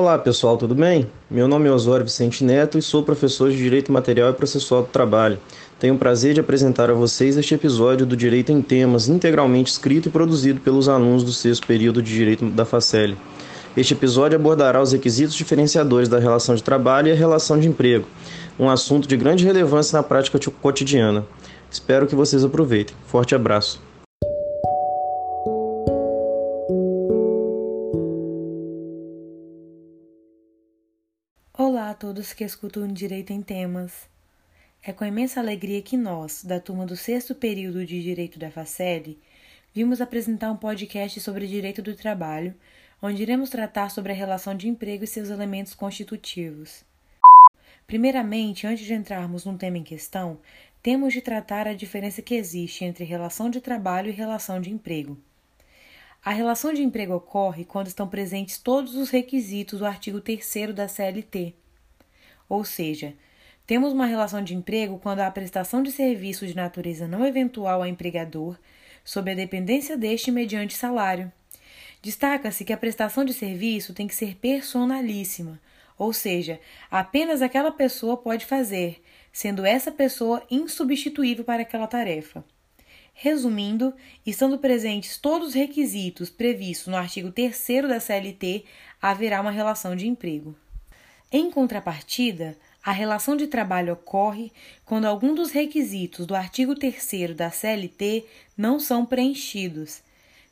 [0.00, 1.06] Olá pessoal, tudo bem?
[1.30, 4.88] Meu nome é Osório Vicente Neto e sou professor de Direito Material e Processual do
[4.88, 5.38] Trabalho.
[5.78, 10.08] Tenho o prazer de apresentar a vocês este episódio do Direito em Temas, integralmente escrito
[10.08, 13.14] e produzido pelos alunos do sexto período de Direito da Facele.
[13.76, 18.06] Este episódio abordará os requisitos diferenciadores da relação de trabalho e a relação de emprego,
[18.58, 21.26] um assunto de grande relevância na prática cotidiana.
[21.70, 22.96] Espero que vocês aproveitem.
[23.06, 23.89] Forte abraço.
[32.20, 34.06] Todos que escutam Direito em Temas.
[34.82, 39.18] É com imensa alegria que nós, da turma do sexto período de Direito da Facele,
[39.72, 42.54] vimos apresentar um podcast sobre direito do trabalho
[43.00, 46.84] onde iremos tratar sobre a relação de emprego e seus elementos constitutivos.
[47.86, 50.40] Primeiramente, antes de entrarmos no tema em questão,
[50.82, 55.16] temos de tratar a diferença que existe entre relação de trabalho e relação de emprego.
[56.22, 60.86] A relação de emprego ocorre quando estão presentes todos os requisitos do artigo 3 da
[60.86, 61.54] CLT.
[62.50, 63.14] Ou seja,
[63.64, 67.80] temos uma relação de emprego quando há a prestação de serviço de natureza não eventual
[67.80, 68.58] ao empregador,
[69.04, 71.32] sob a dependência deste mediante salário.
[72.02, 75.60] Destaca-se que a prestação de serviço tem que ser personalíssima,
[75.96, 76.58] ou seja,
[76.90, 79.00] apenas aquela pessoa pode fazer,
[79.32, 82.44] sendo essa pessoa insubstituível para aquela tarefa.
[83.14, 83.94] Resumindo,
[84.26, 87.54] estando presentes todos os requisitos previstos no artigo 3
[87.86, 88.64] da CLT,
[89.00, 90.56] haverá uma relação de emprego.
[91.32, 94.52] Em contrapartida, a relação de trabalho ocorre
[94.84, 100.02] quando algum dos requisitos do artigo 3 da CLT não são preenchidos.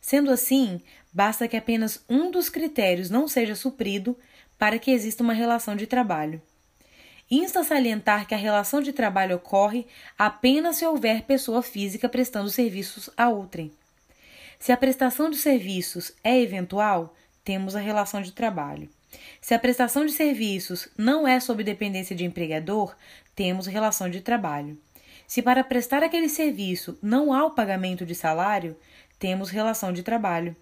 [0.01, 0.81] Sendo assim,
[1.12, 4.17] Basta que apenas um dos critérios não seja suprido
[4.59, 6.41] para que exista uma relação de trabalho.
[7.31, 13.11] Insta salientar que a relação de trabalho ocorre apenas se houver pessoa física prestando serviços
[13.17, 13.73] a outrem.
[14.58, 17.14] Se a prestação de serviços é eventual,
[17.45, 18.89] temos a relação de trabalho.
[19.41, 22.96] Se a prestação de serviços não é sob dependência de empregador,
[23.35, 24.79] temos relação de trabalho.
[25.27, 28.77] Se para prestar aquele serviço não há o pagamento de salário,
[29.19, 30.57] temos relação de trabalho.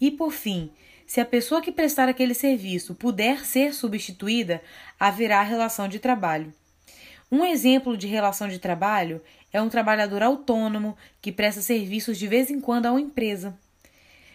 [0.00, 0.70] E por fim,
[1.06, 4.62] se a pessoa que prestar aquele serviço puder ser substituída,
[4.98, 6.52] haverá relação de trabalho.
[7.32, 9.22] Um exemplo de relação de trabalho
[9.52, 13.58] é um trabalhador autônomo que presta serviços de vez em quando a uma empresa.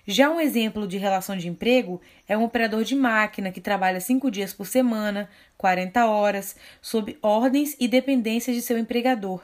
[0.08, 4.30] Já um exemplo de relação de emprego é um operador de máquina que trabalha cinco
[4.30, 9.42] dias por semana, 40 horas, sob ordens e dependências de seu empregador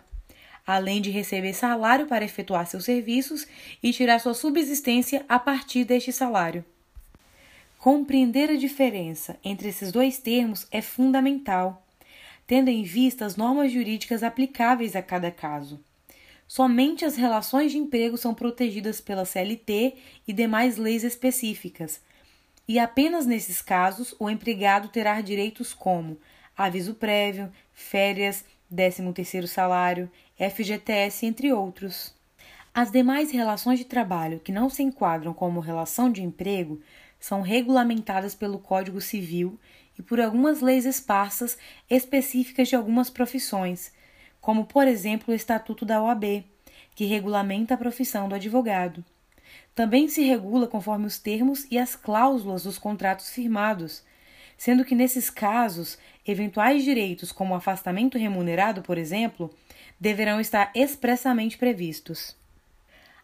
[0.65, 3.47] além de receber salário para efetuar seus serviços
[3.81, 6.63] e tirar sua subsistência a partir deste salário.
[7.77, 11.85] Compreender a diferença entre esses dois termos é fundamental,
[12.45, 15.79] tendo em vista as normas jurídicas aplicáveis a cada caso.
[16.53, 19.95] Somente as relações de emprego são protegidas pela CLT
[20.27, 22.01] e demais leis específicas,
[22.67, 26.19] e apenas nesses casos o empregado terá direitos como
[26.57, 32.13] aviso prévio, férias, 13º salário, FGTS, entre outros.
[32.73, 36.81] As demais relações de trabalho que não se enquadram como relação de emprego
[37.17, 39.57] são regulamentadas pelo Código Civil
[39.97, 41.57] e por algumas leis esparsas
[41.89, 43.93] específicas de algumas profissões,
[44.41, 46.43] como, por exemplo, o Estatuto da OAB,
[46.95, 49.05] que regulamenta a profissão do advogado.
[49.73, 54.03] Também se regula conforme os termos e as cláusulas dos contratos firmados,
[54.57, 55.97] sendo que nesses casos,
[56.27, 59.49] eventuais direitos como afastamento remunerado, por exemplo,
[59.99, 62.35] deverão estar expressamente previstos.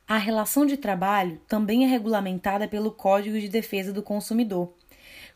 [0.07, 4.73] A relação de trabalho também é regulamentada pelo Código de Defesa do Consumidor.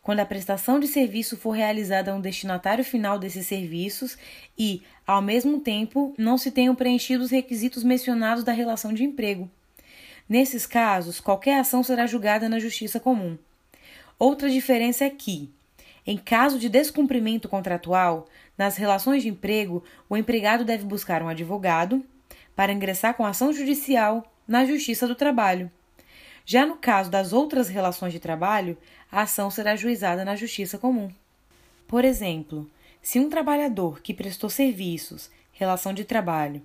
[0.01, 4.17] Quando a prestação de serviço for realizada a um destinatário final desses serviços
[4.57, 9.49] e, ao mesmo tempo, não se tenham preenchido os requisitos mencionados da relação de emprego.
[10.27, 13.37] Nesses casos, qualquer ação será julgada na Justiça Comum.
[14.17, 15.51] Outra diferença é que,
[16.05, 22.03] em caso de descumprimento contratual, nas relações de emprego, o empregado deve buscar um advogado
[22.55, 25.71] para ingressar com ação judicial na Justiça do Trabalho.
[26.45, 28.77] Já no caso das outras relações de trabalho,
[29.11, 31.11] a ação será ajuizada na Justiça Comum.
[31.87, 32.69] Por exemplo,
[33.01, 36.61] se um trabalhador que prestou serviços, relação de trabalho,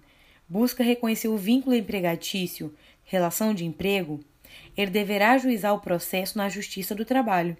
[0.48, 2.72] busca reconhecer o vínculo empregatício,
[3.04, 4.20] relação de emprego,
[4.76, 7.56] ele deverá ajuizar o processo na Justiça do Trabalho.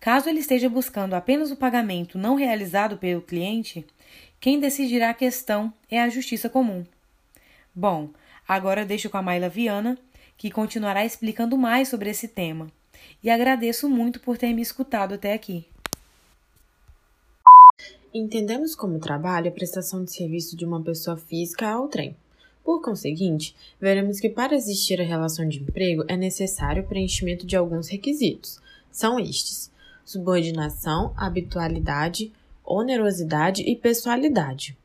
[0.00, 3.84] Caso ele esteja buscando apenas o pagamento não realizado pelo cliente,
[4.40, 6.84] quem decidirá a questão é a Justiça Comum.
[7.74, 8.10] Bom,
[8.46, 9.98] agora deixo com a Maila Viana,
[10.36, 12.68] que continuará explicando mais sobre esse tema.
[13.22, 15.66] E agradeço muito por ter me escutado até aqui.
[18.12, 22.16] Entendemos como trabalho a prestação de serviço de uma pessoa física ao trem.
[22.64, 27.54] Por conseguinte, veremos que para existir a relação de emprego é necessário o preenchimento de
[27.54, 28.58] alguns requisitos.
[28.90, 29.70] São estes:
[30.04, 32.32] subordinação, habitualidade,
[32.64, 34.76] onerosidade e pessoalidade.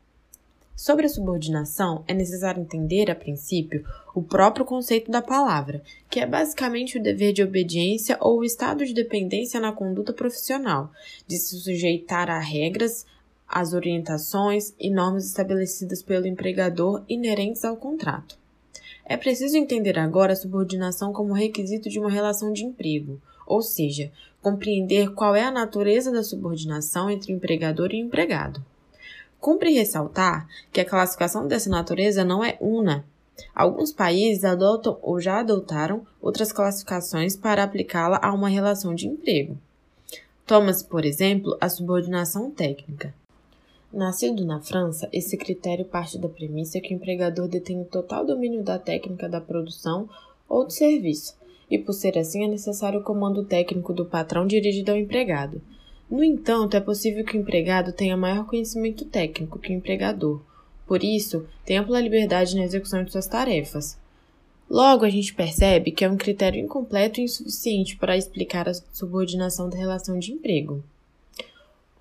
[0.81, 3.85] Sobre a subordinação, é necessário entender, a princípio,
[4.15, 8.83] o próprio conceito da palavra, que é basicamente o dever de obediência ou o estado
[8.83, 10.91] de dependência na conduta profissional,
[11.27, 13.05] de se sujeitar a regras,
[13.47, 18.35] às orientações e normas estabelecidas pelo empregador inerentes ao contrato.
[19.05, 24.11] É preciso entender agora a subordinação como requisito de uma relação de emprego, ou seja,
[24.41, 28.65] compreender qual é a natureza da subordinação entre o empregador e o empregado.
[29.41, 33.03] Cumpre ressaltar que a classificação dessa natureza não é una.
[33.55, 39.57] Alguns países adotam ou já adotaram outras classificações para aplicá-la a uma relação de emprego.
[40.45, 43.15] Toma-se, por exemplo, a subordinação técnica.
[43.91, 48.63] Nascido na França, esse critério parte da premissa que o empregador detém o total domínio
[48.63, 50.07] da técnica da produção
[50.47, 51.35] ou do serviço,
[51.69, 55.61] e por ser assim é necessário o comando técnico do patrão dirigido ao empregado.
[56.11, 60.41] No entanto, é possível que o empregado tenha maior conhecimento técnico que o empregador,
[60.85, 63.97] por isso, tem ampla liberdade na execução de suas tarefas.
[64.69, 69.69] Logo, a gente percebe que é um critério incompleto e insuficiente para explicar a subordinação
[69.69, 70.83] da relação de emprego.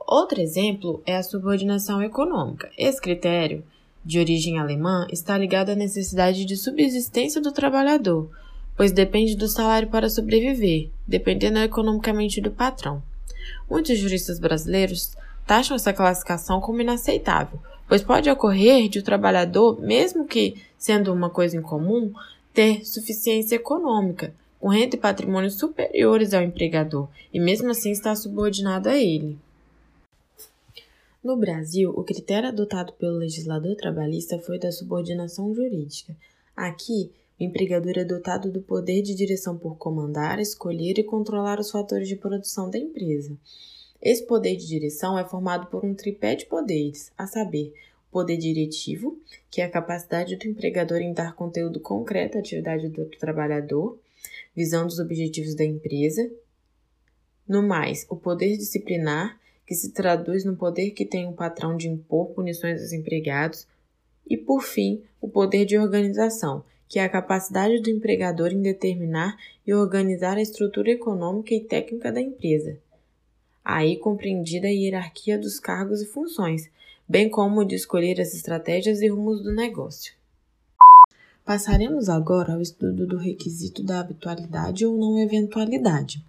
[0.01, 2.69] Outro exemplo é a subordinação econômica.
[2.77, 3.63] Esse critério,
[4.05, 8.29] de origem alemã, está ligado à necessidade de subsistência do trabalhador,
[8.77, 13.01] pois depende do salário para sobreviver, dependendo economicamente do patrão.
[13.71, 20.27] Muitos juristas brasileiros taxam essa classificação como inaceitável, pois pode ocorrer de o trabalhador, mesmo
[20.27, 22.13] que sendo uma coisa incomum,
[22.53, 28.89] ter suficiência econômica, com renda e patrimônio superiores ao empregador, e mesmo assim estar subordinado
[28.89, 29.39] a ele.
[31.23, 36.17] No Brasil, o critério adotado pelo legislador trabalhista foi da subordinação jurídica.
[36.57, 37.11] Aqui,
[37.41, 42.07] o empregador é dotado do poder de direção por comandar, escolher e controlar os fatores
[42.07, 43.35] de produção da empresa.
[44.03, 47.73] Esse poder de direção é formado por um tripé de poderes, a saber,
[48.09, 49.19] o poder diretivo,
[49.51, 53.99] que é a capacidade do empregador em dar conteúdo concreto à atividade do trabalhador,
[54.55, 56.31] visando os objetivos da empresa.
[57.49, 61.89] No mais, o poder disciplinar, que se traduz no poder que tem o patrão de
[61.89, 63.67] impor punições aos empregados.
[64.29, 69.37] E, por fim, o poder de organização, que é a capacidade do empregador em determinar
[69.65, 72.77] e organizar a estrutura econômica e técnica da empresa.
[73.65, 76.69] Aí compreendida a hierarquia dos cargos e funções,
[77.09, 80.15] bem como de escolher as estratégias e rumos do negócio.
[81.45, 86.21] Passaremos agora ao estudo do requisito da habitualidade ou não eventualidade.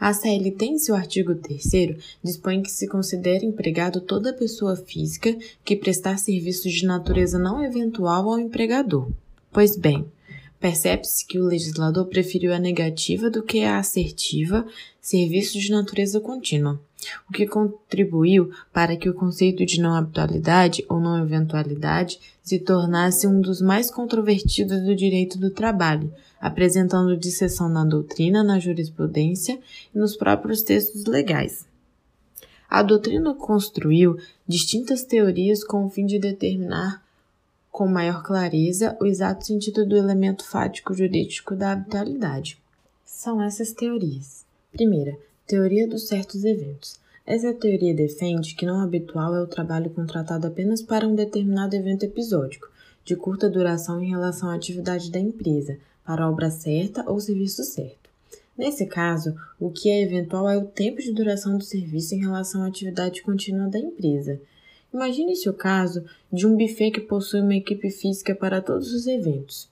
[0.00, 5.76] A CLT, em seu artigo 3, dispõe que se considere empregado toda pessoa física que
[5.76, 9.10] prestar serviços de natureza não eventual ao empregador.
[9.50, 10.06] Pois bem,
[10.60, 14.66] percebe-se que o legislador preferiu a negativa do que a assertiva
[15.00, 16.78] serviços de natureza contínua,
[17.28, 23.26] o que contribuiu para que o conceito de não habitualidade ou não eventualidade se tornasse
[23.26, 29.58] um dos mais controvertidos do direito do trabalho, apresentando disseção na doutrina, na jurisprudência
[29.94, 31.66] e nos próprios textos legais.
[32.68, 37.02] A doutrina construiu distintas teorias com o fim de determinar
[37.78, 42.60] com maior clareza o exato sentido do elemento fático jurídico da habitualidade.
[43.04, 44.44] São essas teorias.
[44.72, 45.16] Primeira,
[45.46, 46.98] teoria dos certos eventos.
[47.24, 52.02] Essa teoria defende que não habitual é o trabalho contratado apenas para um determinado evento
[52.02, 52.68] episódico,
[53.04, 57.62] de curta duração em relação à atividade da empresa, para a obra certa ou serviço
[57.62, 58.10] certo.
[58.56, 62.64] Nesse caso, o que é eventual é o tempo de duração do serviço em relação
[62.64, 64.40] à atividade contínua da empresa,
[64.92, 69.68] Imagine-se o caso de um buffet que possui uma equipe física para todos os eventos.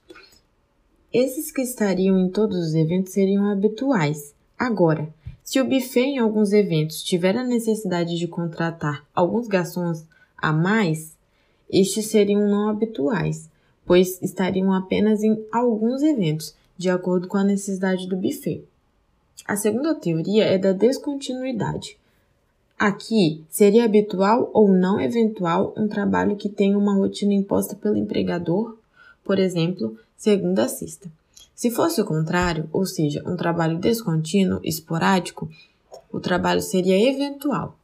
[1.13, 4.35] Esses que estariam em todos os eventos seriam habituais.
[4.59, 5.09] Agora,
[5.43, 10.05] se o buffet em alguns eventos tiver a necessidade de contratar alguns garçons
[10.37, 11.17] a mais,
[11.71, 13.49] estes seriam não habituais,
[13.87, 18.65] pois estariam apenas em alguns eventos, de acordo com a necessidade do buffet.
[19.47, 21.97] A segunda teoria é da descontinuidade.
[22.79, 28.77] Aqui, seria habitual ou não eventual um trabalho que tenha uma rotina imposta pelo empregador,
[29.25, 31.11] por exemplo, segunda a sexta.
[31.55, 35.49] Se fosse o contrário, ou seja, um trabalho descontínuo, esporádico,
[36.13, 37.79] o trabalho seria eventual.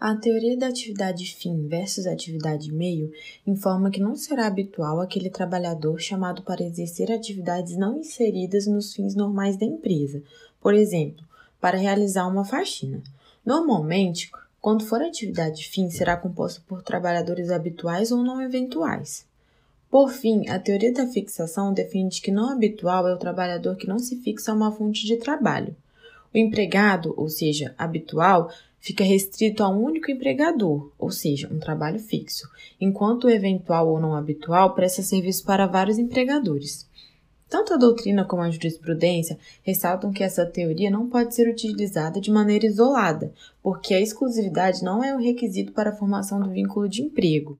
[0.00, 3.12] A teoria da atividade fim versus atividade meio
[3.46, 9.14] informa que não será habitual aquele trabalhador chamado para exercer atividades não inseridas nos fins
[9.14, 10.22] normais da empresa,
[10.58, 11.22] por exemplo,
[11.60, 13.02] para realizar uma faxina.
[13.48, 19.24] Normalmente, quando for atividade fim, será composta por trabalhadores habituais ou não eventuais.
[19.90, 23.98] Por fim, a teoria da fixação defende que não habitual é o trabalhador que não
[23.98, 25.74] se fixa a uma fonte de trabalho.
[26.34, 31.98] O empregado, ou seja, habitual, fica restrito a um único empregador, ou seja, um trabalho
[31.98, 32.46] fixo,
[32.78, 36.86] enquanto o eventual ou não habitual presta serviço para vários empregadores.
[37.48, 42.30] Tanto a doutrina como a jurisprudência ressaltam que essa teoria não pode ser utilizada de
[42.30, 47.02] maneira isolada, porque a exclusividade não é o requisito para a formação do vínculo de
[47.02, 47.58] emprego.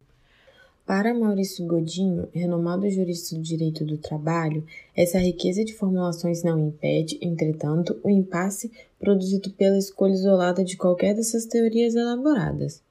[0.84, 4.64] Para Maurício Godinho, renomado jurista do direito do trabalho,
[4.96, 11.14] essa riqueza de formulações não impede, entretanto, o impasse produzido pela escolha isolada de qualquer
[11.14, 12.82] dessas teorias elaboradas.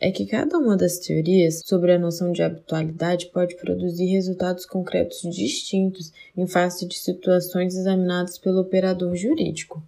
[0.00, 5.20] É que cada uma das teorias sobre a noção de habitualidade pode produzir resultados concretos
[5.30, 9.82] distintos em face de situações examinadas pelo operador jurídico.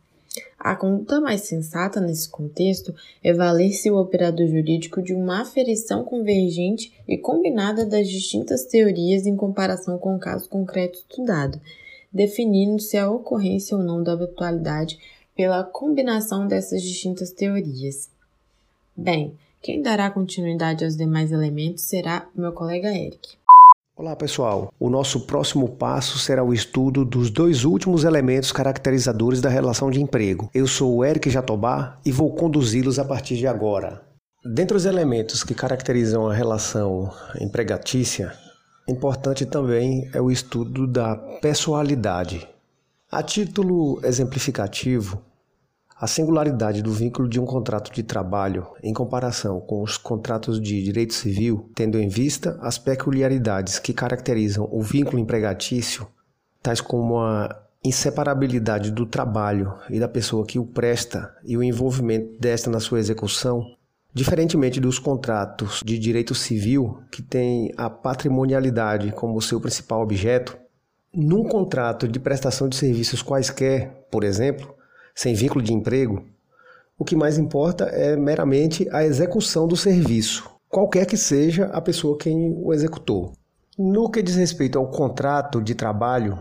[0.59, 6.93] A conduta mais sensata nesse contexto é valer-se o operador jurídico de uma aferição convergente
[7.09, 11.61] e combinada das distintas teorias em comparação com o caso concreto estudado,
[12.13, 14.99] definindo se a ocorrência ou não da habitualidade
[15.35, 18.11] pela combinação dessas distintas teorias.
[18.95, 23.37] Bem, quem dará continuidade aos demais elementos será meu colega Eric.
[23.97, 29.49] Olá pessoal, o nosso próximo passo será o estudo dos dois últimos elementos caracterizadores da
[29.49, 30.51] relação de emprego.
[30.53, 34.03] Eu sou o Eric Jatobá e vou conduzi-los a partir de agora.
[34.45, 38.33] Dentre os elementos que caracterizam a relação empregatícia,
[38.89, 42.49] importante também é o estudo da pessoalidade.
[43.09, 45.23] A título exemplificativo,
[46.03, 50.83] a singularidade do vínculo de um contrato de trabalho em comparação com os contratos de
[50.83, 56.05] direito civil, tendo em vista as peculiaridades que caracterizam o vínculo empregatício,
[56.61, 62.37] tais como a inseparabilidade do trabalho e da pessoa que o presta e o envolvimento
[62.37, 63.65] desta na sua execução,
[64.13, 70.59] diferentemente dos contratos de direito civil, que têm a patrimonialidade como seu principal objeto,
[71.15, 74.82] num contrato de prestação de serviços quaisquer, por exemplo,
[75.15, 76.25] sem vínculo de emprego,
[76.99, 82.17] o que mais importa é meramente a execução do serviço, qualquer que seja a pessoa
[82.17, 83.33] quem o executou.
[83.79, 86.39] No que diz respeito ao contrato de trabalho,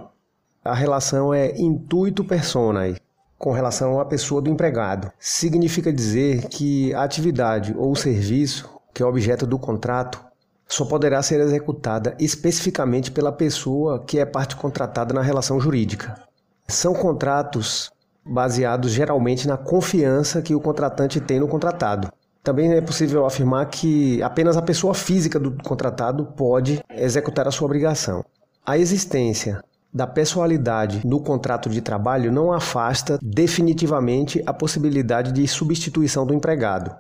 [0.63, 2.98] a relação é intuito personae,
[3.38, 5.12] com relação à pessoa do empregado.
[5.18, 10.24] Significa dizer que a atividade ou o serviço, que é objeto do contrato,
[10.68, 16.22] só poderá ser executada especificamente pela pessoa que é parte contratada na relação jurídica.
[16.68, 17.92] São contratos
[18.25, 22.12] baseados geralmente na confiança que o contratante tem no contratado.
[22.44, 27.66] Também é possível afirmar que apenas a pessoa física do contratado pode executar a sua
[27.66, 28.25] obrigação.
[28.66, 29.63] A existência
[29.94, 36.96] da pessoalidade no contrato de trabalho não afasta definitivamente a possibilidade de substituição do empregado.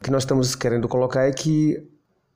[0.00, 1.88] O que nós estamos querendo colocar é que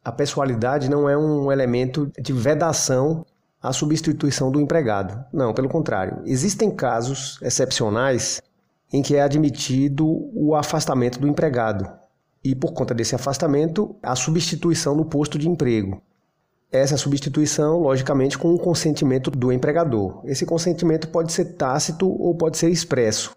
[0.05, 3.26] a pessoalidade não é um elemento de vedação
[3.62, 5.25] a substituição do empregado.
[5.32, 6.22] Não, pelo contrário.
[6.25, 8.40] Existem casos excepcionais
[8.92, 11.88] em que é admitido o afastamento do empregado
[12.44, 16.00] e, por conta desse afastamento, a substituição no posto de emprego.
[16.70, 20.20] Essa substituição, logicamente, com o consentimento do empregador.
[20.25, 23.34] Esse consentimento pode ser tácito ou pode ser expresso.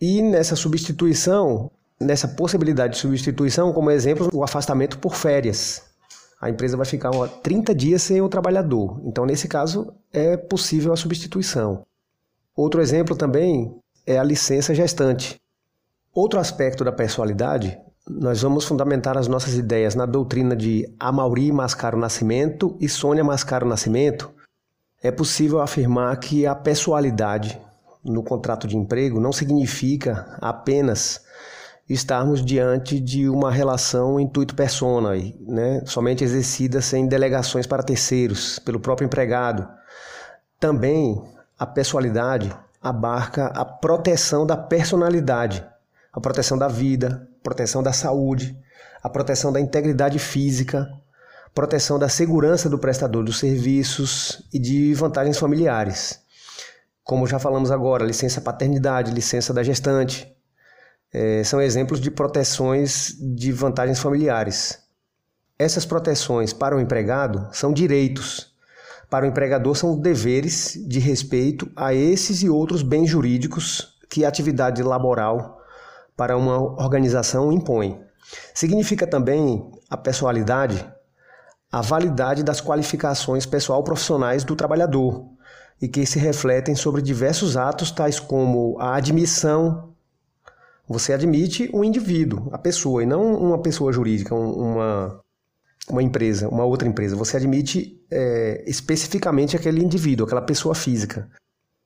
[0.00, 1.70] E nessa substituição,
[2.00, 5.87] nessa possibilidade de substituição, como exemplo, o afastamento por férias
[6.40, 7.10] a empresa vai ficar
[7.42, 9.00] 30 dias sem o trabalhador.
[9.04, 11.84] Então, nesse caso, é possível a substituição.
[12.54, 13.74] Outro exemplo também
[14.06, 15.40] é a licença gestante.
[16.14, 17.78] Outro aspecto da personalidade,
[18.08, 23.66] nós vamos fundamentar as nossas ideias na doutrina de Amauri Mascaro Nascimento e Sônia Mascaro
[23.66, 24.30] Nascimento.
[25.02, 27.60] É possível afirmar que a pessoalidade
[28.04, 31.20] no contrato de emprego não significa apenas
[31.88, 35.82] estarmos diante de uma relação intuito persona, né?
[35.86, 39.66] somente exercida sem delegações para terceiros, pelo próprio empregado.
[40.60, 41.22] Também
[41.58, 45.64] a pessoalidade abarca a proteção da personalidade,
[46.12, 48.56] a proteção da vida, proteção da saúde,
[49.02, 50.86] a proteção da integridade física,
[51.54, 56.20] proteção da segurança do prestador dos serviços e de vantagens familiares.
[57.02, 60.30] Como já falamos agora, licença paternidade, licença da gestante,
[61.12, 64.78] é, são exemplos de proteções de vantagens familiares.
[65.58, 68.54] Essas proteções para o empregado são direitos,
[69.10, 74.28] para o empregador são deveres de respeito a esses e outros bens jurídicos que a
[74.28, 75.60] atividade laboral
[76.16, 78.00] para uma organização impõe.
[78.52, 80.86] Significa também a pessoalidade,
[81.72, 85.26] a validade das qualificações pessoal profissionais do trabalhador
[85.80, 89.87] e que se refletem sobre diversos atos tais como a admissão
[90.88, 95.20] você admite um indivíduo, a pessoa, e não uma pessoa jurídica, uma,
[95.90, 97.14] uma empresa, uma outra empresa.
[97.14, 101.28] Você admite é, especificamente aquele indivíduo, aquela pessoa física.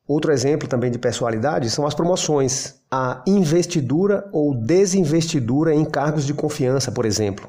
[0.06, 6.34] Outro exemplo também de pessoalidade são as promoções, a investidura ou desinvestidura em cargos de
[6.34, 7.48] confiança, por exemplo.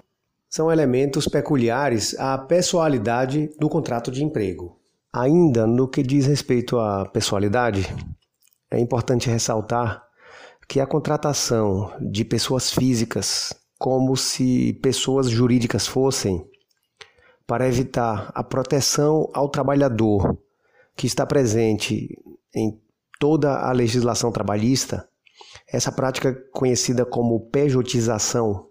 [0.50, 4.80] São elementos peculiares à pessoalidade do contrato de emprego.
[5.12, 7.94] Ainda no que diz respeito à pessoalidade,
[8.72, 10.04] é importante ressaltar
[10.68, 13.54] que a contratação de pessoas físicas
[13.84, 16.48] como se pessoas jurídicas fossem,
[17.46, 20.38] para evitar a proteção ao trabalhador
[20.96, 22.18] que está presente
[22.56, 22.80] em
[23.20, 25.06] toda a legislação trabalhista,
[25.68, 28.70] essa prática conhecida como pejotização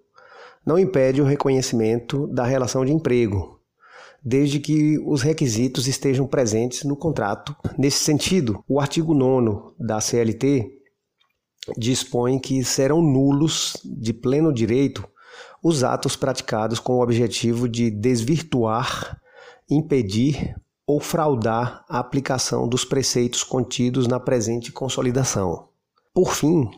[0.64, 3.60] não impede o reconhecimento da relação de emprego,
[4.24, 7.54] desde que os requisitos estejam presentes no contrato.
[7.76, 10.81] Nesse sentido, o artigo 9 da CLT
[11.76, 15.08] dispõe que serão nulos de pleno direito
[15.62, 19.20] os atos praticados com o objetivo de desvirtuar,
[19.70, 25.68] impedir ou fraudar a aplicação dos preceitos contidos na presente consolidação.
[26.12, 26.68] Por fim,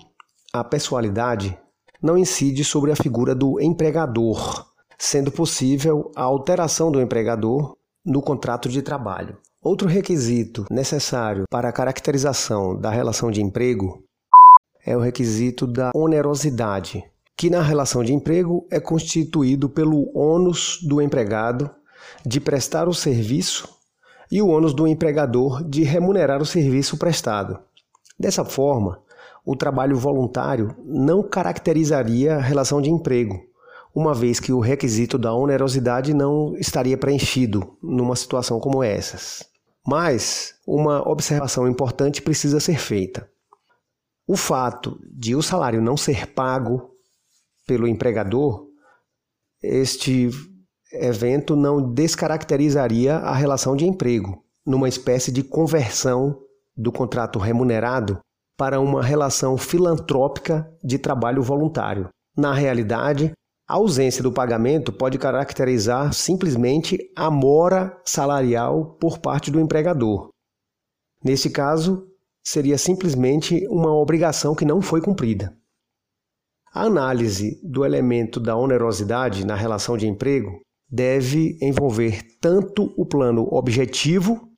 [0.53, 1.59] a pessoalidade
[2.01, 4.67] não incide sobre a figura do empregador,
[4.99, 7.75] sendo possível a alteração do empregador
[8.05, 9.39] no contrato de trabalho.
[9.63, 14.04] Outro requisito necessário para a caracterização da relação de emprego
[14.85, 17.05] é o requisito da onerosidade,
[17.37, 21.71] que na relação de emprego é constituído pelo ônus do empregado
[22.25, 23.69] de prestar o serviço
[24.31, 27.59] e o ônus do empregador de remunerar o serviço prestado.
[28.19, 29.01] Dessa forma,
[29.45, 33.41] o trabalho voluntário não caracterizaria a relação de emprego,
[33.95, 39.45] uma vez que o requisito da onerosidade não estaria preenchido numa situação como essas.
[39.87, 43.29] Mas uma observação importante precisa ser feita.
[44.27, 46.91] O fato de o salário não ser pago
[47.67, 48.67] pelo empregador,
[49.63, 50.31] este
[50.93, 56.39] evento não descaracterizaria a relação de emprego, numa espécie de conversão
[56.77, 58.19] do contrato remunerado
[58.57, 62.09] para uma relação filantrópica de trabalho voluntário.
[62.37, 63.33] Na realidade,
[63.69, 70.29] a ausência do pagamento pode caracterizar simplesmente a mora salarial por parte do empregador.
[71.23, 72.07] Nesse caso,
[72.45, 75.57] seria simplesmente uma obrigação que não foi cumprida.
[76.73, 83.49] A análise do elemento da onerosidade na relação de emprego deve envolver tanto o plano
[83.51, 84.51] objetivo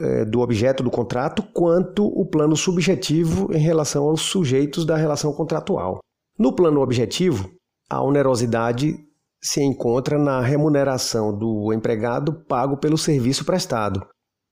[0.00, 5.32] é, do objeto do contrato, quanto o plano subjetivo em relação aos sujeitos da relação
[5.32, 6.00] contratual.
[6.38, 7.50] No plano objetivo,
[7.90, 8.96] a onerosidade
[9.42, 14.06] se encontra na remuneração do empregado pago pelo serviço prestado.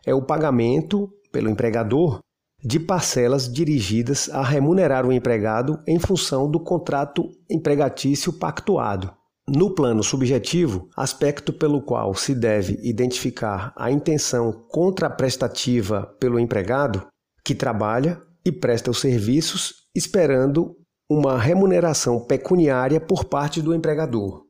[0.04, 2.18] É o pagamento pelo empregador
[2.62, 9.12] de parcelas dirigidas a remunerar o empregado em função do contrato empregatício pactuado.
[9.48, 17.06] No plano subjetivo, aspecto pelo qual se deve identificar a intenção contraprestativa pelo empregado,
[17.44, 20.76] que trabalha e presta os serviços esperando
[21.10, 24.49] uma remuneração pecuniária por parte do empregador.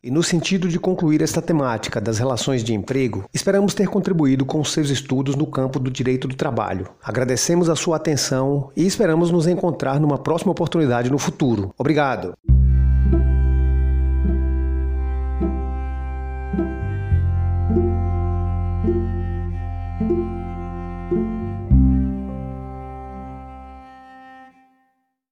[0.00, 4.62] E no sentido de concluir esta temática das relações de emprego, esperamos ter contribuído com
[4.62, 6.88] seus estudos no campo do direito do trabalho.
[7.02, 11.74] Agradecemos a sua atenção e esperamos nos encontrar numa próxima oportunidade no futuro.
[11.76, 12.34] Obrigado!